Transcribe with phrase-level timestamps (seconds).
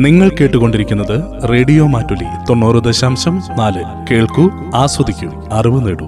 [0.00, 3.82] നിങ്ങൾ കേട്ടുകൊണ്ടിരിക്കുന്നത് റേഡിയോ മാറ്റുലി തൊണ്ണൂറ് ദശാംശം നാല്.
[4.10, 6.06] കേൾക്കൂ ആസ്വദിക്കൂ അറിവ് നേടൂ.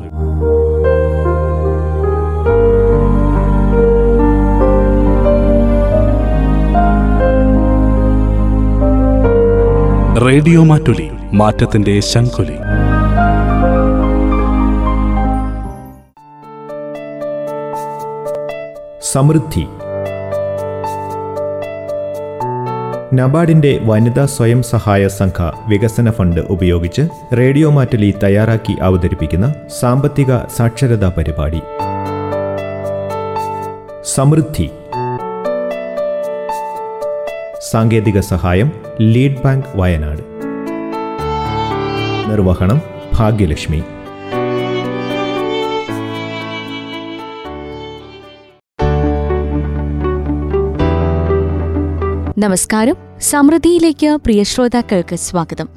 [10.27, 12.57] റേഡിയോ മാറ്റുലി മാറ്റത്തിന്റെ ശംഖുലി.
[19.13, 19.67] സമൃദ്ധി
[23.15, 27.03] നബാർഡിന്റെ വനിതാ സ്വയം സഹായ സംഘ വികസന ഫണ്ട് ഉപയോഗിച്ച്
[27.39, 31.61] റേഡിയോ മാറ്റലി തയ്യാറാക്കി അവതരിപ്പിക്കുന്ന സാമ്പത്തിക സാക്ഷരതാ പരിപാടി.
[34.15, 34.71] സമൃദ്ധി.
[37.71, 40.23] സാങ്കേതിക സഹായം ലീഡ് ബാങ്ക് വയനാട്.
[42.31, 42.81] നിർവഹണം
[43.15, 43.83] ഭാഗ്യലക്ഷ്മി.
[52.43, 52.97] നമസ്കാരം.
[53.21, 55.69] സമൃദ്ധിയിലേക്ക് പ്രിയ ശ്രോതാക്കൾക്ക് സ്വാഗതം.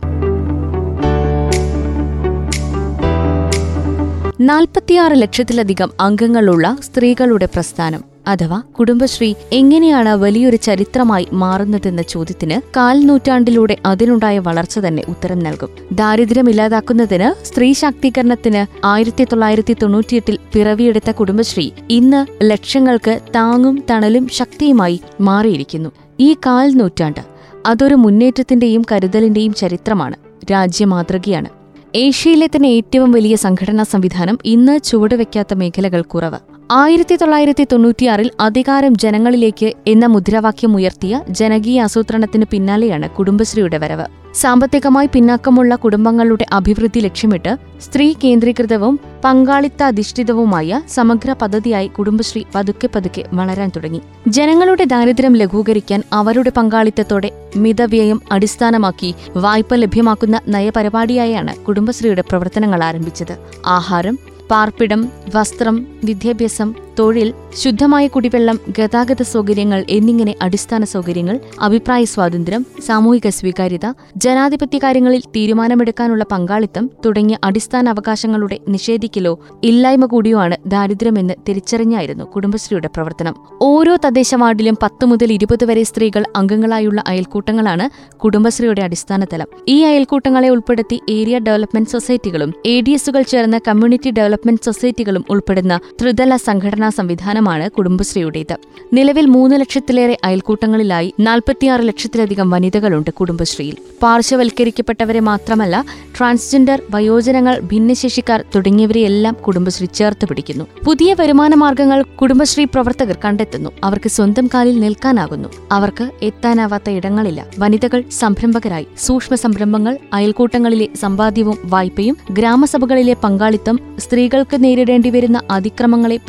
[4.41, 14.39] നാൽപ്പത്തിയാറ് ലക്ഷത്തിലധികം അംഗങ്ങളുള്ള സ്ത്രീകളുടെ പ്രസ്ഥാനം അഥവാ കുടുംബശ്രീ എങ്ങനെയാണ് വലിയൊരു ചരിത്രമായി മാറുന്നതെന്ന ചോദ്യത്തിന് കാൽ നൂറ്റാണ്ടിലൂടെ അതിനുണ്ടായ
[14.39, 15.69] വളർച്ച തന്നെ ഉത്തരം നൽകും.
[15.91, 25.89] ദാരിദ്ര്യം ഇല്ലാതാക്കുന്നതിന് സ്ത്രീ ശാക്തീകരണത്തിന് ആയിരത്തി തൊള്ളായിരത്തി തൊണ്ണൂറ്റിയെട്ടിൽ പിറവിയെടുത്ത കുടുംബശ്രീ ഇന്ന് ലക്ഷങ്ങൾക്ക് താങ്ങും തണലും ശക്തിയുമായി മാറിയിരിക്കുന്നു.
[26.19, 27.19] ഈ കാൽ നൂറ്റാണ്ട്
[27.65, 30.15] അതൊരു മുന്നേറ്റത്തിന്റെയും കരുതലിന്റെയും ചരിത്രമാണ്
[30.51, 31.49] രാജ്യമാതൃകയാണ്.
[31.95, 39.73] ഏഷ്യയിലെ തന്നെ ഏറ്റവും വലിയ സംഘടനാ സംവിധാനം ഇന്ന് ചുവടുവെക്കാത്ത മേഖലകൾ കുറവ് ആയിരത്തി തൊള്ളായിരത്തി തൊണ്ണൂറ്റിയാറിൽ അധികാരം ജനങ്ങളിലേക്ക്
[39.87, 44.05] എന്ന മുദ്രാവാക്യം ഉയർത്തിയ ജനകീയ ആസൂത്രണത്തിന് പിന്നാലെയാണ് കുടുംബശ്രീയുടെ വരവ്.
[44.33, 54.01] സാമ്പത്തികമായി പിന്നാക്കമുള്ള കുടുംബങ്ങളുടെ അഭിവൃദ്ധി ലക്ഷ്യമിട്ട് സ്ത്രീ കേന്ദ്രീകൃതവും പങ്കാളിത്താധിഷ്ഠിതവുമായ സമഗ്ര പദ്ധതിയായി കുടുംബശ്രീ പതുക്കെ പതുക്കെ വളരാൻ തുടങ്ങി.
[54.27, 63.37] ജനങ്ങളുടെ ദാരിദ്ര്യം ലഘൂകരിക്കാൻ അവരുടെ പങ്കാളിത്തത്തോടെ മിതവ്യയം അടിസ്ഥാനമാക്കി വായ്പ ലഭ്യമാക്കുന്ന നയപരിപാടിയായാണ് കുടുംബശ്രീയുടെ പ്രവർത്തനങ്ങൾ ആരംഭിച്ചത്.
[63.65, 65.01] ആഹാരം പാർപ്പിടം
[65.35, 66.69] വസ്ത്രം വിദ്യാഭ്യാസം
[66.99, 76.23] തൊഴിൽ ശുദ്ധമായ കുടിവെള്ളം ഗതാഗത സൗകര്യങ്ങൾ എന്നിങ്ങനെ അടിസ്ഥാന സൗകര്യങ്ങൾ അഭിപ്രായ സ്വാതന്ത്ര്യം സാമൂഹിക സ്വീകാര്യത ജനാധിപത്യ കാര്യങ്ങളിൽ തീരുമാനമെടുക്കാനുള്ള
[76.31, 83.35] പങ്കാളിത്തം തുടങ്ങിയ അടിസ്ഥാന അവകാശങ്ങളുടെ നിഷേധിക്കലോ ഇല്ലായ്മ കൂടിയോ ആണ് ദാരിദ്ര്യമെന്ന് തിരിച്ചറിഞ്ഞായിരുന്നു കുടുംബശ്രീയുടെ പ്രവർത്തനം.
[83.61, 89.47] ഓരോ തദ്ദേശ വാർഡിലും പത്ത് മുതൽ ഇരുപത് വരെ സ്ത്രീകൾ അംഗങ്ങളായുള്ള അയൽക്കൂട്ടങ്ങളാണ് കുടുംബശ്രീയുടെ അടിസ്ഥാന തലം.
[89.67, 96.35] ഈ അയൽക്കൂട്ടങ്ങളെ ഉൾപ്പെടുത്തി ഏരിയ ഡെവലപ്മെന്റ് സൊസൈറ്റികളും എ ഡി എസുകൾ ചേർന്ന കമ്മ്യൂണിറ്റി ഡെവലപ്മെന്റ് സൊസൈറ്റികളും ഉൾപ്പെടുന്ന ത്രിതല
[96.35, 98.57] സംഘടനാ സംവിധാനമാണ് കുടുംബശ്രീയുടേത്.
[98.93, 103.75] നിലവിൽ മൂന്ന് ലക്ഷത്തിലേറെ അയൽക്കൂട്ടങ്ങളിലായി നാൽപ്പത്തിയാറ് ലക്ഷത്തിലധികം വനിതകളുണ്ട് കുടുംബശ്രീയിൽ.
[104.03, 105.85] പാർശ്വവൽക്കരിക്കപ്പെട്ടവരെ മാത്രമല്ല
[106.17, 110.65] ട്രാൻസ്ജെൻഡർ വയോജനങ്ങൾ ഭിന്നശേഷിക്കാർ തുടങ്ങിയവരെയെല്ലാം കുടുംബശ്രീ ചേർത്ത് പിടിക്കുന്നു.
[110.85, 113.69] പുതിയ വരുമാന മാർഗങ്ങൾ കുടുംബശ്രീ പ്രവർത്തകർ കണ്ടെത്തുന്നു.
[113.83, 115.49] അവർക്ക് സ്വന്തം കാലിൽ നിൽക്കാനാകുന്നു.
[115.71, 117.45] അവർക്ക് എത്താനാവാത്ത ഇടങ്ങളില്ല.
[117.59, 118.87] വനിതകൾ സംരംഭകരായി.
[118.99, 126.19] സൂക്ഷ്മ സംരംഭങ്ങൾ അയൽക്കൂട്ടങ്ങളിലെ സമ്പാദ്യവും വായ്പയും ഗ്രാമസഭകളിലെ പങ്കാളിത്തം സ്ത്രീകൾക്ക് നേരിടേണ്ടി വരുന്ന അതിക്രമങ്ങളെ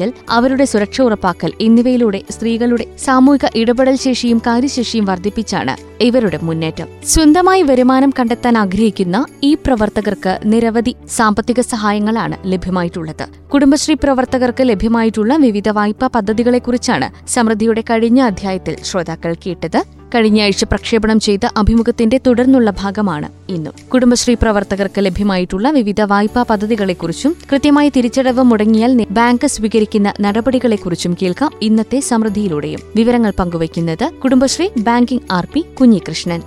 [0.00, 6.88] പ്രതിരോധിക്കൽ അവരുടെ സുരക്ഷ ഉറപ്പാക്കൽ എന്നിവയിലൂടെ സ്ത്രീകളുടെ സാമൂഹിക ഇടപെടൽ ശേഷിയും കാര്യശേഷിയും വർദ്ധിപ്പിച്ചാണ് ഇവരുടെ മുന്നേറ്റം.
[7.04, 13.24] സ്വന്തമായി വരുമാനം കണ്ടെത്താൻ ആഗ്രഹിക്കുന്ന ഈ പ്രവർത്തകർക്ക് നിരവധി സാമ്പത്തിക സഹായങ്ങളാണ് ലഭ്യമായിട്ടുള്ളത്.
[13.52, 19.99] കുടുംബശ്രീ പ്രവർത്തകർക്ക് ലഭ്യമായിട്ടുള്ള വിവിധ വായ്പാ പദ്ധതികളെക്കുറിച്ചാണ് സമൃദ്ധിയുടെ കഴിഞ്ഞ അധ്യായത്തിൽ ശ്രോതാക്കൾ കേട്ടത്.
[20.14, 23.72] കഴിഞ്ഞയാഴ്ച പ്രക്ഷേപണം ചെയ്ത അഭിമുഖത്തിന്റെ തുടർന്നുള്ള ഭാഗമാണ് ഇന്നും.
[23.94, 32.80] കുടുംബശ്രീ പ്രവർത്തകർക്ക് ലഭ്യമായിട്ടുള്ള വിവിധ വായ്പാ പദ്ധതികളെക്കുറിച്ചും കൃത്യമായ തിരിച്ചടവ് മുടങ്ങിയാൽ ബാങ്ക് സ്വീകരിക്കുന്ന നടപടികളെക്കുറിച്ചും കേൾക്കാം ഇന്നത്തെ സമൃദ്ധിയിലൂടെയും.
[32.96, 36.42] വിവരങ്ങൾ പങ്കുവയ്ക്കുന്നത് Kudumbashree banking R P Kunhikrishnan.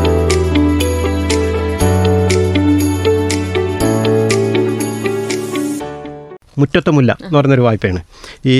[6.58, 8.02] Muttathemulla എന്ന് പറയുന്നൊരു വായ്പയാണ്.
[8.46, 8.56] ഈ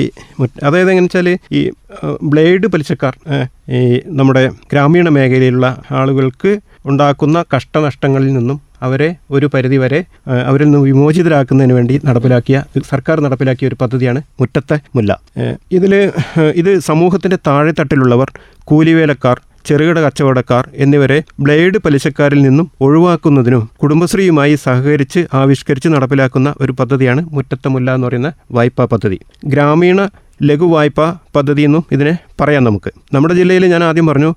[0.62, 1.60] അതായത് എങ്ങനെ വെച്ചാൽ ഈ
[2.22, 3.14] ബ്ലേഡ് പലിശക്കാർ
[3.70, 3.80] ഈ
[4.20, 6.52] നമ്മുടെ ഗ്രാമീണ മേഖലയിലുള്ള ആളുകൾക്ക്
[6.86, 10.00] ഉണ്ടാക്കുന്ന കഷ്ടനഷ്ടങ്ങളിൽ നിന്നും അവരെ ഒരു പരിധി വരെ
[10.48, 12.56] അവരിൽ നിന്ന് വിമോചിതരാക്കുന്നതിന് വേണ്ടി നടപ്പിലാക്കിയ
[12.90, 15.12] സർക്കാർ നടപ്പിലാക്കിയ ഒരു പദ്ധതിയാണ് മുറ്റത്തെ മുല്ല.
[15.72, 15.94] ഇതിൽ
[16.54, 18.30] ഇത് സമൂഹത്തിന്റെ താഴെത്തട്ടിലുള്ളവർ
[18.64, 27.94] കൂലിവേലക്കാർ ചെറുകിട കച്ചവടക്കാർ എന്നിവരെ ബ്ലേഡ് പലിശക്കാരിൽ നിന്നും ഒഴിവാക്കുന്നതിനും കുടുംബശ്രീയുമായി സഹകരിച്ച് ആവിഷ്കരിച്ച് നടപ്പിലാക്കുന്ന ഒരു പദ്ധതിയാണ് മുറ്റത്തമുല്ല
[27.94, 29.18] എന്ന് പറയുന്ന വായ്പാ പദ്ധതി.
[29.44, 30.08] ഗ്രാമീണ
[30.42, 32.90] ലഘു വായ്പാ പദ്ധതി എന്നും ഇതിനെ പറയാം നമുക്ക്.
[33.14, 34.30] നമ്മുടെ ജില്ലയിൽ ഞാൻ ആദ്യം പറഞ്ഞു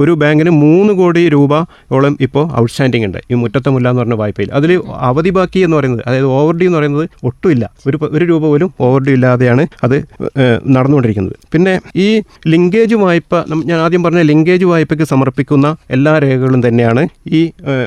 [0.00, 3.18] ഒരു ബാങ്കിന് മൂന്ന് കോടി രൂപയോളം ഇപ്പോൾ ഔട്ട്സ്റ്റാൻഡിംഗ് ഉണ്ട്.
[3.30, 4.70] ഈ മുറ്റത്തമുല്ല എന്ന് പറഞ്ഞ വായ്പയിൽ അതിൽ
[5.10, 7.64] അവധി ബാക്കി എന്ന് പറയുന്നത് അതായത് ഓവർ ഡ്യൂ എന്ന് പറയുന്നത് ഒട്ടുമില്ല.
[7.88, 9.96] ഒരു ഒരു രൂപ പോലും ഓവർ ഡ്യൂ ഇല്ലാതെയാണ് അത്
[10.76, 11.36] നടന്നുകൊണ്ടിരിക്കുന്നത്.
[11.54, 11.74] പിന്നെ
[12.06, 12.08] ഈ
[12.54, 15.66] ലിങ്കേജ് വായ്പ ഞാൻ ആദ്യം പറഞ്ഞ ലിങ്കേജ് വായ്പയ്ക്ക് സമർപ്പിക്കുന്ന
[15.96, 17.02] എല്ലാ രേഖകളും തന്നെയാണ്
[17.38, 17.42] ഈ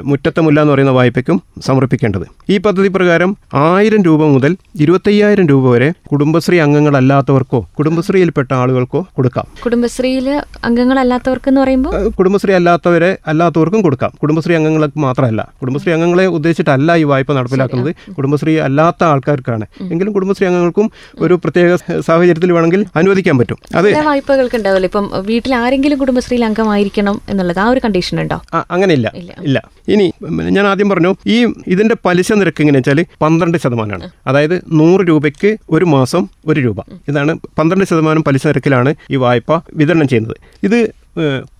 [0.09, 2.25] മുറ്റത്തമുല്ല എന്ന് പറയുന്ന വായ്പയ്ക്കും സമർപ്പിക്കേണ്ടത്.
[2.53, 4.51] ഈ പദ്ധതി പ്രകാരം ആയിരം രൂപ മുതൽ
[4.83, 9.45] ഇരുപത്തയ്യായിരം രൂപ വരെ കുടുംബശ്രീ അംഗങ്ങളല്ലാത്തവർക്കോ കുടുംബശ്രീയിൽപ്പെട്ട ആളുകൾക്കോ കൊടുക്കാം.
[9.63, 10.27] കുടുംബശ്രീയിൽ
[10.63, 14.11] അംഗങ്ങളല്ലാത്തവർക്ക് എന്ന് പറയുമ്പോൾ കുടുംബശ്രീ അല്ലാത്തവരെ അല്ലാത്തവർക്കും കൊടുക്കാം.
[14.21, 15.53] കുടുംബശ്രീ അംഗങ്ങൾക്ക് മാത്രമല്ല.
[15.61, 17.95] കുടുംബശ്രീ അംഗങ്ങളെ ഉദ്ദേശിച്ചിട്ടല്ല ഈ വായ്പ നടപ്പിലാക്കുന്നത്.
[18.13, 19.65] കുടുംബശ്രീ അല്ലാത്ത ആൾക്കാർക്കാണ്.
[19.91, 23.57] എങ്കിലും കുടുംബശ്രീ അംഗങ്ങൾക്കും ഒരു പ്രത്യേക സാഹചര്യത്തിൽ വേണമെങ്കിൽ അനുവദിക്കാൻ പറ്റും.
[23.75, 24.01] അതെ.
[24.01, 24.85] വായ്പകൾക്ക് ഉണ്ടാവില്ല?
[24.85, 28.41] ഇപ്പം വീട്ടിൽ ആരെങ്കിലും കുടുംബശ്രീയിൽ അംഗമായിരിക്കണം എന്നുള്ളത് ആ ഒരു കണ്ടീഷൻ ഉണ്ടോ?
[28.53, 29.11] ആ, അങ്ങനെയില്ല.
[29.15, 29.35] ഇല്ല.
[29.43, 29.69] ഇല്ല.
[29.87, 30.13] ഇനി
[30.49, 34.09] ഞാൻ ആദ്യം പറഞ്ഞു ഈ ഇതിന്റെ പലിശ നിരക്ക് എങ്ങനെ വെച്ചാൽ പന്ത്രണ്ട് ശതമാനമാണ്.
[34.27, 36.77] അതായത് നൂറ് രൂപയ്ക്ക് ഒരു മാസം ഒരു രൂപ.
[37.07, 40.37] ഇതാണ് പന്ത്രണ്ട് ശതമാനം പലിശ നിരക്കിലാണ് ഈ വായ്പ വിതരണം ചെയ്യുന്നത്.
[40.63, 40.93] ഇത്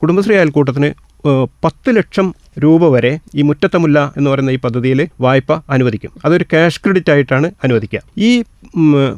[0.01, 0.89] കുടുംബശ്രീ അയൽക്കൂട്ടത്തിന്
[1.65, 2.27] പത്ത് ലക്ഷം
[2.59, 6.11] രൂപ വരെ ഈ മുറ്റത്തമുല്ല എന്ന് പറയുന്ന ഈ പദ്ധതിയിൽ വായ്പ അനുവദിക്കും.
[6.25, 7.99] അതൊരു ക്യാഷ് ക്രെഡിറ്റ് ആയിട്ടാണ് അനുവദിക്കുക.
[8.17, 8.29] ഈ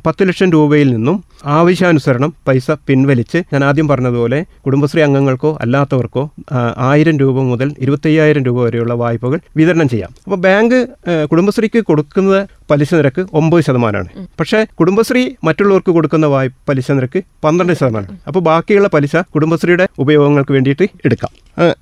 [0.05, 6.29] പത്ത് ലക്ഷം രൂപയിൽ നിന്നും ആവശ്യാനുസരണം പൈസ പിൻവലിച്ച് ഞാൻ ആദ്യം പറഞ്ഞതുപോലെ കുടുംബശ്രീ അംഗങ്ങൾക്കോ അല്ലാത്തവർക്കോ
[6.77, 10.09] ആയിരം രൂപ മുതൽ ഇരുപത്തയ്യായിരം രൂപ വരെയുള്ള വായ്പകൾ വിതരണം ചെയ്യാം.
[10.23, 10.89] അപ്പോൾ ബാങ്ക്
[11.31, 14.27] കുടുംബശ്രീക്ക് കൊടുക്കുന്ന പലിശ നിരക്ക് ഒമ്പത് ശതമാനമാണ്.
[14.39, 18.19] പക്ഷേ കുടുംബശ്രീ മറ്റുള്ളവർക്ക് കൊടുക്കുന്ന വായ്പ പലിശ നിരക്ക് പന്ത്രണ്ട് ശതമാനമാണ്.
[18.27, 21.29] അപ്പോൾ ബാക്കിയുള്ള പലിശ കുടുംബശ്രീയുടെ ഉപയോഗങ്ങൾക്ക് വേണ്ടിയിട്ട് എടുക്കാം.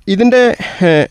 [0.08, 0.56] ഇതിന്റെ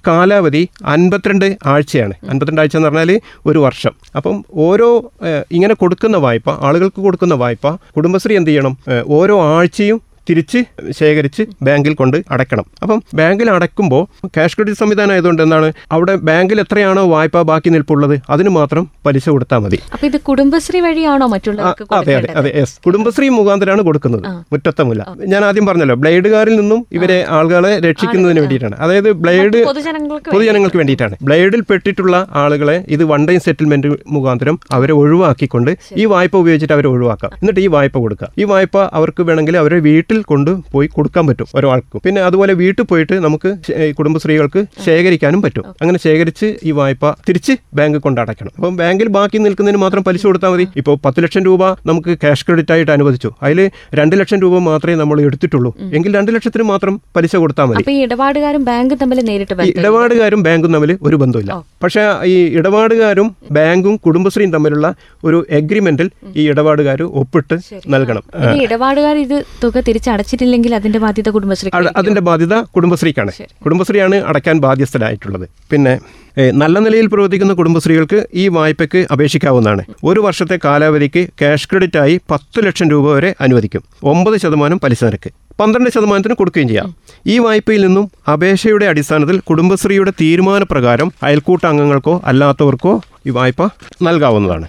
[0.07, 2.13] കാലാവധി അൻപത്തിരണ്ട് ആഴ്ചയാണ്.
[2.29, 3.91] അൻപത്തിരണ്ട് ആഴ്ച എന്ന് പറഞ്ഞാൽ ഒരു വർഷം.
[4.15, 5.11] അപ്പം ഓരോ
[5.51, 8.73] ഇങ്ങനെ കൊടുക്കുന്ന വായ്പ ആളുകൾക്ക് കൊടുക്കുന്ന വായ്പ കുടുംബശ്രീ എന്ത് ചെയ്യണം?
[9.07, 9.99] ഓരോ ആഴ്ചയും
[10.29, 10.59] തിരിച്ച്
[10.91, 12.65] ശേഖരിച്ച് ബാങ്കിൽ കൊണ്ട് അടയ്ക്കണം.
[12.81, 15.73] അപ്പം ബാങ്കിൽ അടയ്ക്കുമ്പോൾ ക്യാഷ് ക്രെഡിറ്റ് സംവിധാനം ആയതുകൊണ്ട് എന്താണ്?
[15.91, 19.79] അവിടെ ബാങ്കിൽ എത്രയാണോ വായ്പ ബാക്കി നിൽപ്പുള്ളത് അതിന് മാത്രം പലിശ കൊടുത്താൽ മതി.
[19.93, 24.23] അപ്പൊ ഇത് കുടുംബശ്രീ വഴിയാണോ ആ, മറ്റുള്ളവർക്ക് അതെ അതെ അതെ യെസ് കുടുംബശ്രീ മുഖാന്തരമാണ് കൊടുക്കുന്നത്.
[24.53, 25.01] മുറ്റത്തമില്ല.
[25.33, 28.75] ഞാൻ ആദ്യം പറഞ്ഞല്ലോ ബ്ലേഡുകാരിൽ നിന്നും ഇവരെ ആളുകളെ രക്ഷിക്കുന്നതിന് വേണ്ടിയിട്ടാണ്.
[28.79, 31.15] അതായത് ബ്ലേഡ് പൊതുജനങ്ങൾക്ക് പൊതുജനങ്ങൾക്ക് വേണ്ടിയിട്ടാണ്.
[31.21, 37.31] ബ്ലേഡിൽ പെട്ടിട്ടുള്ള ആളുകളെ ഇത് വൺ ടൈം സെറ്റിൽമെന്റ് മുഖാന്തരം അവരെ ഒഴിവാക്കിക്കൊണ്ട് ഈ വായ്പ ഉപയോഗിച്ചിട്ട് അവരെ ഒഴിവാക്കാം.
[37.41, 38.29] എന്നിട്ട് ഈ വായ്പ കൊടുക്കുക.
[38.37, 41.97] ഈ വായ്പ അവർക്ക് വേണമെങ്കിൽ അവരെ വീട്ടിൽ കൊണ്ട് പോയി കൊടുക്കാൻ പറ്റും ഒരാൾക്ക്.
[42.05, 43.49] പിന്നെ അതുപോലെ വീട്ടിൽ പോയിട്ട് നമുക്ക്
[43.97, 45.65] കുടുംബശ്രീകൾക്ക് ശേഖരിക്കാനും പറ്റും.
[45.81, 48.51] അങ്ങനെ ശേഖരിച്ച് ഈ വായ്പ തിരിച്ച് ബാങ്ക് കൊണ്ട് അടയ്ക്കണം.
[48.57, 50.67] അപ്പം ബാങ്കിൽ ബാക്കി നിൽക്കുന്നതിന് മാത്രം പലിശ കൊടുത്താൽ മതി.
[50.81, 53.31] ഇപ്പോൾ പത്ത് ലക്ഷം രൂപ നമുക്ക് ക്യാഷ് ക്രെഡിറ്റ് ആയിട്ട് അനുവദിച്ചു.
[53.43, 53.61] അതിൽ
[53.99, 55.71] രണ്ട് ലക്ഷം രൂപ മാത്രമേ നമ്മൾ എടുത്തിട്ടുള്ളൂ.
[55.97, 57.95] എങ്കിൽ രണ്ട് ലക്ഷത്തിന് മാത്രം പലിശ കൊടുത്താൽ മതി.
[58.05, 61.51] ഇടപാടുകാരും ബാങ്കും തമ്മിൽ നേരിട്ട് ഇടപാടുകാരും ബാങ്കും തമ്മിൽ ഒരു ബന്ധമില്ല
[61.83, 62.03] പക്ഷേ
[62.33, 63.27] ഈ ഇടപാടുകാരും
[63.57, 64.87] ബാങ്കും കുടുംബശ്രീയും തമ്മിലുള്ള
[65.27, 66.07] ഒരു എഗ്രിമെന്റിൽ
[66.39, 67.55] ഈ ഇടപാടുകാർ ഒപ്പിട്ട്
[67.95, 68.23] നൽകണം.
[68.65, 71.71] ഇടപാടുകാർ ഇത് തുക തിരിച്ചടച്ചിട്ടില്ലെങ്കിൽ അതിന്റെ ബാധ്യത കുടുംബശ്രീ
[72.01, 73.33] അതിന്റെ ബാധ്യത കുടുംബശ്രീക്കാണ്.
[73.65, 75.45] കുടുംബശ്രീയാണ് അടയ്ക്കാൻ ബാധ്യസ്ഥരായിട്ടുള്ളത്.
[75.73, 75.93] പിന്നെ
[76.37, 79.83] നല്ല നിലയിൽ പ്രവർത്തിക്കുന്ന കുടുംബശ്രീകൾക്ക് ഈ വായ്പയ്ക്ക് അപേക്ഷിക്കാവുന്നതാണ്.
[80.03, 83.83] ഒരു വർഷത്തെ കാലാവധിക്ക് ക്യാഷ് ക്രെഡിറ്റ് ആയി പത്ത് ലക്ഷം രൂപ വരെ അനുവദിക്കും.
[84.03, 85.31] ഒമ്പത് ശതമാനം പലിശ നിരക്ക്.
[85.59, 86.95] പന്ത്രണ്ട് ശതമാനത്തിന് കൊടുക്കുകയും ചെയ്യാം.
[87.27, 93.69] ഈ വായ്പയിൽ നിന്നും അപേക്ഷയുടെ അടിസ്ഥാനത്തിൽ കുടുംബശ്രീയുടെ തീരുമാനപ്രകാരം അയൽക്കൂട്ട അംഗങ്ങൾക്കോ അല്ലാത്തവർക്കോ ഈ വായ്പ
[94.01, 94.67] നൽകാവുന്നതാണ്.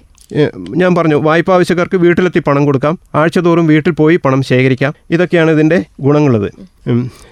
[0.76, 2.98] ഞാൻ പറഞ്ഞു വായ്പ ആവശ്യക്കാർക്ക് വീട്ടിലെത്തി പണം കൊടുക്കാം.
[3.14, 4.94] ആഴ്ചതോറും വീട്ടിൽ പോയി പണം ശേഖരിക്കാം.
[5.10, 6.50] ഇതൊക്കെയാണ് ഇതിന്റെ ഗുണങ്ങളുള്ളത്.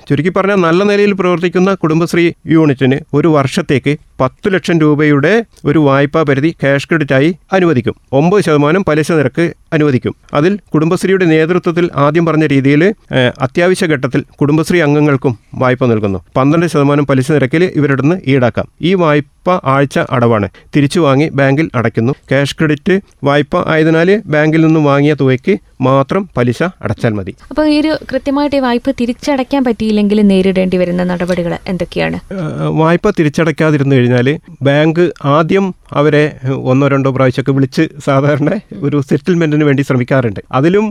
[0.08, 6.50] ചുരുക്കി പറഞ്ഞാൽ നല്ല നിലയിൽ പ്രവർത്തിക്കുന്ന കുടുംബശ്രീ യൂണിറ്റിന് ഒരു വർഷത്തേക്ക് പത്ത് ലക്ഷം രൂപയുടെ ഒരു വായ്പാ പരിധി
[6.50, 7.94] ക്യാഷ് ക്രെഡിറ്റായി അനുവദിക്കും.
[8.12, 10.14] ഒമ്പത് ശതമാനം പലിശ നിരക്ക് അനുവദിക്കും.
[10.34, 12.94] അതിൽ കുടുംബശ്രീയുടെ നേതൃത്വത്തിൽ ആദ്യം പറഞ്ഞ രീതിയിൽ
[13.40, 16.18] അത്യാവശ്യ ഘട്ടത്തിൽ കുടുംബശ്രീ അംഗങ്ങൾക്കും വായ്പ നൽകുന്നു.
[16.36, 18.68] പന്ത്രണ്ട് ശതമാനം പലിശ നിരക്കിൽ ഇവരുടെ നിന്ന് ഈടാക്കാം.
[18.82, 20.48] ഈ വായ്പ ആഴ്ച അടവാണ്.
[20.76, 22.12] തിരിച്ചു വാങ്ങി ബാങ്കിൽ അടയ്ക്കുന്നു.
[22.12, 27.34] ക്യാഷ് ക്രെഡിറ്റ് വായ്പ ആയതിനാൽ ബാങ്കിൽ നിന്നും വാങ്ങിയ തുകയ്ക്ക് മാത്രം പലിശ അടച്ചാൽ മതി.
[27.50, 32.20] അപ്പോൾ ഈ ഒരു കൃത്യമായിട്ട് ഈ വായ്പ തിരിച്ചടയ്ക്കാൻ പറ്റിയില്ലെങ്കിൽ നേരിടേണ്ടി വരുന്ന നടപടികൾ എന്തൊക്കെയാണ്?
[32.68, 36.22] വായ്പ തിരിച്ചടയ്ക്കാതിരുന്നു കഴിഞ്ഞാൽ ബാങ്ക് ആദ്യം അവരെ
[36.70, 38.50] ഒന്നോ രണ്ടോ പ്രാവശ്യമൊക്കെ വിളിച്ച് സാധാരണ
[38.86, 40.40] ഒരു സെറ്റിൽമെന്റിന് വേണ്ടി ശ്രമിക്കാറുണ്ട്.
[40.52, 40.86] അതിലും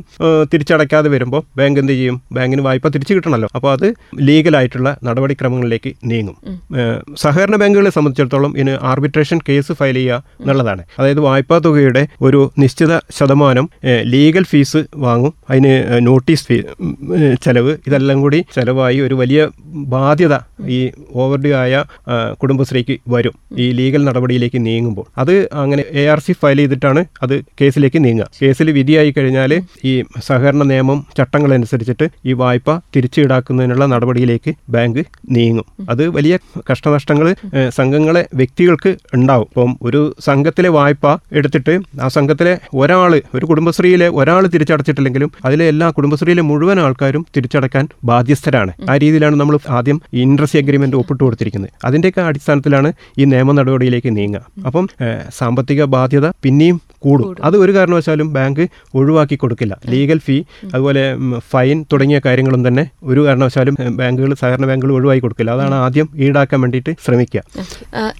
[0.53, 2.21] തിരിച്ചടയ്ക്കാതെ വരുമ്പോൾ ബാങ്ക് എന്ത് ചെയ്യും?
[2.31, 3.88] ബാങ്കിന് വായ്പ തിരിച്ചു കിട്ടണമല്ലോ അപ്പോൾ അത്
[4.19, 6.35] ലീഗലായിട്ടുള്ള നടപടിക്രമങ്ങളിലേക്ക് നീങ്ങും.
[7.23, 10.83] സഹകരണ ബാങ്കുകളെ സംബന്ധിച്ചിടത്തോളം ഇതിന് ആർബിട്രേഷൻ കേസ് ഫയൽ ചെയ്യുക എന്നുള്ളതാണ്.
[10.99, 13.69] അതായത് വായ്പാ തുകയുടെ ഒരു നിശ്ചിത ശതമാനം
[14.14, 15.33] ലീഗൽ ഫീസ് വാങ്ങും.
[15.49, 15.73] അതിന്
[16.07, 16.57] നോട്ടീസ് ഫീ
[17.44, 17.73] ചെലവ്.
[17.87, 19.42] ഇതെല്ലാം കൂടി ചെലവായി ഒരു വലിയ
[19.95, 20.35] ബാധ്യത
[20.78, 20.80] ഈ
[21.14, 21.83] ഓവർഡ്യൂ ആയ
[22.42, 23.33] കുടുംബശ്രീക്ക് വരും.
[23.57, 25.06] ഈ ലീഗൽ നടപടിയിലേക്ക് നീങ്ങുമ്പോൾ.
[25.21, 28.27] അത് അങ്ങനെ എ ആർ സി ഫയൽ ചെയ്തിട്ടാണ് അത് കേസിലേക്ക് നീങ്ങുക.
[28.42, 29.51] കേസിൽ വിധിയായി കഴിഞ്ഞാൽ
[29.92, 29.94] ഈ
[30.27, 35.01] സഹകരണ നിയമം ചട്ടങ്ങൾ അനുസരിച്ചിട്ട് ഈ വായ്പ തിരിച്ചു ഈടാക്കുന്നതിനുള്ള നടപടിയിലേക്ക് ബാങ്ക്
[35.35, 35.65] നീങ്ങും.
[35.92, 36.35] അത് വലിയ
[36.69, 37.27] കഷ്ടനഷ്ടങ്ങൾ
[37.80, 39.47] സംഘങ്ങളെ വ്യക്തികൾക്ക് ഉണ്ടാവും.
[39.51, 41.06] ഇപ്പം ഒരു സംഘത്തിലെ വായ്പ
[41.39, 41.73] എടുത്തിട്ട്
[42.06, 48.71] ആ സംഘത്തിലെ ഒരാൾ ഒരു കുടുംബശ്രീയിലെ ഒരാൾ തിരിച്ചടച്ചിട്ടില്ലെങ്കിലും അതിലെ എല്ലാ കുടുംബശ്രീയിലെ മുഴുവൻ ആൾക്കാരും തിരിച്ചടക്കാൻ ബാധ്യസ്ഥരാണ്.
[48.92, 54.44] ആ രീതിയിലാണ് നമ്മൾ ആദ്യം ഇൻട്രസ്റ്റ് അഗ്രിമെന്റ് ഒപ്പിട്ട് കൊടുത്തിരിക്കുന്നത് അതിന്റെയൊക്കെ അടിസ്ഥാനത്തിലാണ് ഈ നിയമ നടപടിയിലേക്ക് നീങ്ങുക.
[54.76, 54.88] അപ്പം
[55.32, 57.35] സാമ്പത്തിക ബാധ്യത പിന്നെയും കൂടും.
[57.47, 58.64] അത് ഒരു കാരണവശാലും ബാങ്ക്
[59.00, 59.74] ഒഴിവാക്കി കൊടുക്കില്ല.
[59.94, 60.38] ലീഗൽ ഫീ
[60.74, 61.04] അതുപോലെ
[61.52, 65.52] ഫൈൻ തുടങ്ങിയ കാര്യങ്ങളും തന്നെ ഒരു കാരണവശാലും ബാങ്കുകൾ സഹകരണ ബാങ്കുകൾ ഒഴിവാക്കി കൊടുക്കില്ല.
[65.57, 67.42] അതാണ് ആദ്യം ഈടാക്കാൻ വേണ്ടിയിട്ട് ശ്രമിക്കുക.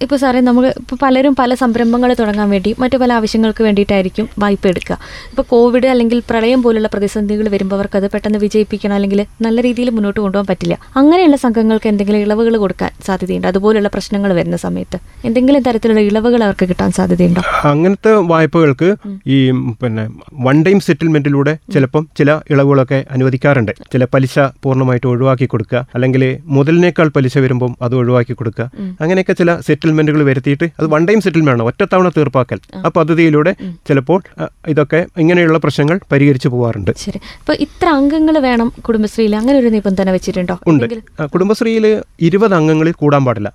[0.04, 4.98] ഇപ്പോൾ സാറേ നമ്മൾ ഇപ്പോൾ പലരും പല സംരംഭങ്ങൾ തുടങ്ങാൻ വേണ്ടി മറ്റു പല ആവശ്യങ്ങൾക്ക് വേണ്ടിയിട്ടായിരിക്കും വായ്പ എടുക്കുക.
[5.30, 10.20] ഇപ്പോൾ കോവിഡ് അല്ലെങ്കിൽ പ്രളയം പോലുള്ള പ്രതിസന്ധികൾ വരുമ്പോൾ അവർക്ക് അത് പെട്ടെന്ന് വിജയിപ്പിക്കണം അല്ലെങ്കിൽ നല്ല രീതിയിൽ മുന്നോട്ട്
[10.20, 10.74] കൊണ്ടുപോകാൻ പറ്റില്ല.
[11.00, 13.48] അങ്ങനെയുള്ള സംഘങ്ങൾക്ക് എന്തെങ്കിലും ഇളവുകൾ കൊടുക്കാൻ സാധ്യതയുണ്ട്?
[13.52, 17.42] അതുപോലുള്ള പ്രശ്നങ്ങൾ വരുന്ന സമയത്ത് എന്തെങ്കിലും തരത്തിലുള്ള ഇളവുകൾ അവർക്ക് കിട്ടാൻ സാധ്യതയുണ്ടോ?
[17.72, 20.04] അങ്ങനത്തെ വായ്പകൾക്ക് ആളുകൾക്ക് ഈ പിന്നെ
[20.34, 23.72] വൺ ടൈം സെറ്റിൽമെന്റിലൂടെ ചിലപ്പം ചില ഇളവുകളൊക്കെ അനുവദിക്കാറുണ്ട്.
[23.92, 25.86] ചില പലിശ പൂർണമായിട്ട് ഒഴിവാക്കി കൊടുക്കുക.
[25.94, 28.70] അല്ലെങ്കിൽ മുതലിനേക്കാൾ പലിശ വരുമ്പം അത് ഒഴിവാക്കി കൊടുക്കുക.
[29.00, 31.62] അങ്ങനെയൊക്കെ ചില സെറ്റിൽമെന്റുകൾ വരുത്തിയിട്ട് അത് വൺ ടൈം സെറ്റിൽമെന്റ് ആണ്.
[31.62, 32.58] ഒറ്റത്തവണ തീർപ്പാക്കൽ.
[32.74, 32.88] ആ.
[32.88, 33.52] പദ്ധതിയിലൂടെ
[33.88, 34.20] ചിലപ്പോൾ
[34.68, 36.90] ഇതൊക്കെ ഇങ്ങനെയുള്ള പ്രശ്നങ്ങൾ പരിഹരിച്ചു പോവാറുണ്ട്.
[36.96, 37.18] ശരി.
[37.40, 39.36] അപ്പോൾ ഇത്ര അംഗങ്ങൾ വേണം കുടുംബശ്രീയിൽ.
[39.36, 40.58] അങ്ങനെ ഒരു നിബന്ധന വെച്ചിട്ടുണ്ടോ?
[40.66, 40.86] ഉണ്ട്.
[41.24, 41.86] കുടുംബശ്രീയിൽ
[42.20, 43.48] ഇരുപത് അംഗങ്ങളിൽ കൂടാൻ പാടില്ല.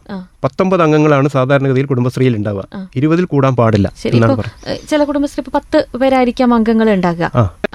[0.44, 2.64] പത്തൊമ്പത് അംഗങ്ങളാണ് സാധാരണഗതിയിൽ കുടുംബശ്രീയിൽ ഉണ്ടാവുക.
[2.96, 4.18] ഇരുപതിൽ കൂടാൻ പാടില്ല ശരി.
[5.02, 7.28] ചില കുടുംബശ്രീ ഇപ്പൊ പത്ത് പേരായിരിക്കാം അംഗങ്ങൾ ഉണ്ടാകുക.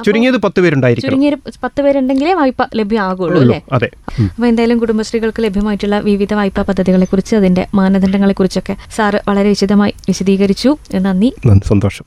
[0.04, 1.30] ചുരുങ്ങിയത് പത്ത് പേരുണ്ടായിരിക്കും ചുരുങ്ങിയ
[1.64, 3.40] പത്ത് പേരുണ്ടെങ്കിലേ വായ്പ ലഭ്യമാകുള്ളൂ.
[3.40, 3.60] അല്ലേ?
[3.72, 3.90] അതെ.
[4.10, 10.76] അപ്പൊ എന്തായാലും കുടുംബശ്രീകൾക്ക് ലഭ്യമായിട്ടുള്ള വിവിധ വായ്പാ പദ്ധതികളെ കുറിച്ച് അതിന്റെ മാനദണ്ഡങ്ങളെ കുറിച്ചൊക്കെ സാറ് വളരെ വിശദമായി വിശദീകരിച്ചു.
[10.94, 11.32] നന്ദി,
[11.66, 12.04] സന്തോഷം.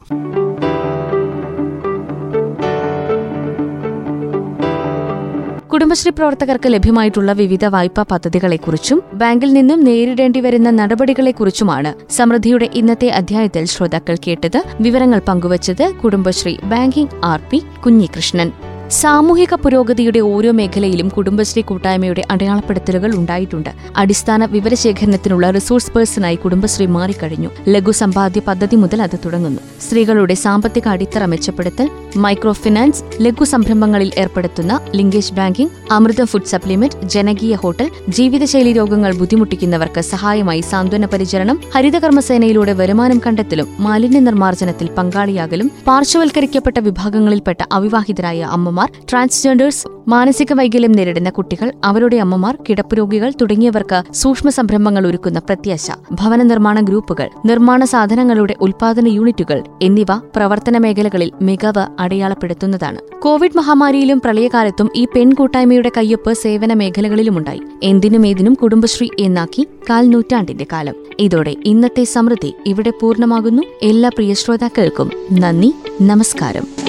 [5.79, 14.17] കുടുംബശ്രീ പ്രവർത്തകർക്ക് ലഭ്യമായിട്ടുള്ള വിവിധ വായ്പാ പദ്ധതികളെക്കുറിച്ചും ബാങ്കിൽ നിന്നും നേരിടേണ്ടി വരുന്ന നടപടികളെക്കുറിച്ചുമാണ് സമൃദ്ധിയുടെ ഇന്നത്തെ അധ്യായത്തിൽ ശ്രോതാക്കൾ
[14.27, 14.59] കേട്ടത്.
[14.81, 18.51] വിവരങ്ങൾ പങ്കുവച്ചത് Kudumbashree banking R P Kunhikrishnan.
[18.97, 23.69] സാമൂഹിക പുരോഗതിയുടെ ഓരോ മേഖലയിലും കുടുംബശ്രീ കൂട്ടായ്മയുടെ അടയാളപ്പെടുത്തലുകൾ ഉണ്ടായിട്ടുണ്ട്.
[23.97, 27.49] അടിസ്ഥാന വിവരശേഖരണത്തിനുള്ള റിസോഴ്സ് പേഴ്സണായി കുടുംബശ്രീ മാറിക്കഴിഞ്ഞു.
[27.67, 29.61] ലഘു സമ്പാദ്യ പദ്ധതി മുതൽ അത് തുടങ്ങുന്നു.
[29.87, 37.55] സ്ത്രീകളുടെ സാമ്പത്തിക അടിത്തറ മെച്ചപ്പെടുത്തൽ മൈക്രോ ഫിനാൻസ് ലഘു സംരംഭങ്ങളിൽ ഏർപ്പെടുത്തുന്ന linkage banking Amrutha food supplement ജനകീയ
[37.55, 47.61] ഹോട്ടൽ ജീവിതശൈലി രോഗങ്ങൾ ബുദ്ധിമുട്ടിക്കുന്നവർക്ക് സഹായമായി സാന്ത്വന പരിചരണം ഹരിതകർമ്മസേനയിലൂടെ വരുമാനം കണ്ടെത്തലും മാലിന്യ നിർമ്മാർജനത്തിൽ പങ്കാളിയാകലും പാർശ്വവൽക്കരിക്കപ്പെട്ട വിഭാഗങ്ങളിൽപ്പെട്ട
[47.71, 55.91] അവിവാഹിതരായ അമ്മമാർ ട്രാൻസ്ജെൻഡേഴ്സ് മാനസിക വൈകല്യം നേരിടുന്ന കുട്ടികൾ അവരുടെ അമ്മമാർ കിടപ്പുരോഗികൾ തുടങ്ങിയവർക്ക് സൂക്ഷ്മ സംരംഭങ്ങൾ ഒരുക്കുന്ന പ്രത്യാശ.
[56.11, 63.21] ഭവന നിർമ്മാണ ഗ്രൂപ്പുകൾ നിർമ്മാണ സാധനങ്ങളുടെ ഉൽപാദന യൂണിറ്റുകൾ എന്നിവ പ്രവർത്തന മേഖലകളിൽ മികവ് അടയാളപ്പെടുത്തുന്നതാണ്.
[63.21, 67.61] കോവിഡ് മഹാമാരിയിലും പ്രളയകാലത്തും ഈ പെൺകൂട്ടായ്മയുടെ കയ്യൊപ്പ് സേവന മേഖലകളിലുമുണ്ടായി.
[67.83, 70.95] എന്തിനും ഏതിനും കുടുംബശ്രീ എന്നാക്കി കാൽ നൂറ്റാണ്ടിന്റെ കാലം.
[71.19, 73.63] ഇതോടെ ഇന്നത്തെ സമൃദ്ധി ഇവിടെ പൂർണമാകുന്നു.
[73.81, 76.88] എല്ലാ പ്രിയ ശ്രോതാക്കൾക്കും നന്ദി നമസ്കാരം.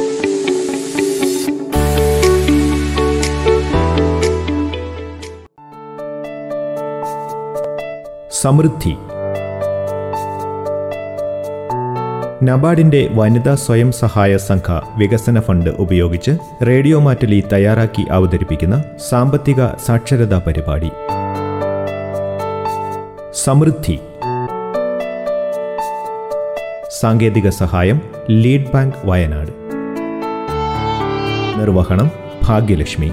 [8.43, 8.97] സമൃദ്ധി.
[12.45, 16.31] നബാർഡിന്റെ വനിതാ സ്വയം സഹായ സംഘ വികസന ഫണ്ട് ഉപയോഗിച്ച്
[16.67, 20.91] റേഡിയോ മാറ്റലി തയ്യാറാക്കി അവതരിപ്പിക്കുന്ന സാമ്പത്തിക സാക്ഷരതാ പരിപാടി.
[23.35, 23.99] സമൃദ്ധി.
[27.01, 29.51] സാങ്കേതിക സഹായം ലീഡ് ബാങ്ക് വയനാട്.
[31.61, 32.11] നിർവഹണം
[32.43, 33.13] ഭാഗ്യലക്ഷ്മി.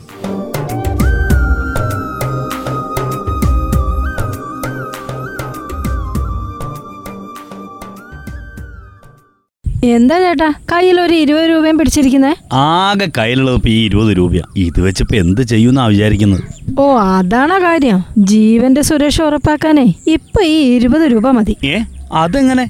[9.85, 10.53] എന്താ ചേട്ടാ?
[10.71, 12.35] കയ്യിൽ ഒരു ഇരുപത് രൂപയും പിടിച്ചിരിക്കുന്നേ?
[12.53, 14.41] ആകെ കയ്യിലുള്ളത് ഇപ്പൊ ഈ ഇരുപത് രൂപയാ.
[14.57, 16.41] ഇത് വെച്ചിപ്പോ എന്ത് ചെയ്യുന്നാ വിചാരിക്കുന്നത്?
[16.79, 18.03] ഓ അതാണോ കാര്യം.
[18.17, 21.57] ജീവന്റെ സുരക്ഷ ഉറപ്പാക്കാനേ ഇപ്പൊ ഈ ഇരുപത് രൂപ മതി.
[21.63, 21.79] ഏ?
[22.13, 22.67] അതെങ്ങനെ?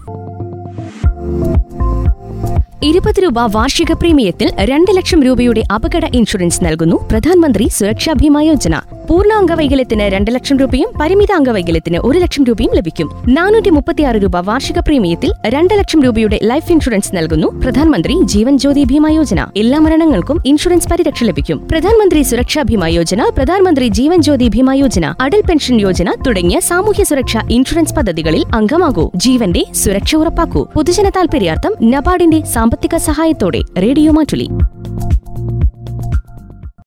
[2.84, 8.76] ഇരുപത് രൂപ വാർഷിക പ്രീമിയത്തിൽ രണ്ട് ലക്ഷം രൂപയുടെ അപകട ഇൻഷുറൻസ് നൽകുന്നു പ്രധാനമന്ത്രി സുരക്ഷാ ബീമ യോജന.
[9.10, 13.24] പൂർണ അംഗവൈകല്യത്തിന് രണ്ട് ലക്ഷം രൂപയും പരിമിത അംഗവൈകല്യത്തിന് ഒരു ലക്ഷം രൂപയും ലഭിക്കും.
[13.28, 17.48] നാനൂറ്റി മുപ്പത്തിയാറ് രൂപ വാർഷിക പ്രീമിയത്തിൽ രണ്ട് ലക്ഷം രൂപയുടെ ലൈഫ് ഇൻഷുറൻസ് നൽകുന്നു.
[17.48, 19.48] പ്രധാനമന്ത്രി ജീവൻ ജ്യോതി ഭീമ യോജന.
[19.58, 21.68] എല്ലാ മരണങ്ങൾക്കും ഇൻഷുറൻസ് പരിരക്ഷ ലഭിക്കും.
[21.72, 27.42] പ്രധാനമന്ത്രി സുരക്ഷാ ഭീമ യോജന പ്രധാനമന്ത്രി ജീവൻ ജ്യോതി ഭീമ യോജന അടൽ പെൻഷൻ യോജന തുടങ്ങിയ സാമൂഹ്യ സുരക്ഷാ
[27.50, 29.12] ഇൻഷുറൻസ് പദ്ധതികളിൽ അംഗമാകൂ.
[29.16, 30.64] ജീവന്റെ സുരക്ഷ ഉറപ്പാക്കൂ.
[30.76, 34.50] പൊതുജന താൽപര്യാർത്ഥം നബാർഡിന്റെ സാമ്പത്തിക സഹായത്തോടെ റേഡിയോ മാറ്റുലി.